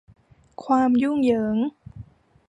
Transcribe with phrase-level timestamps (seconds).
[0.63, 1.57] ความยุ่งเหยิง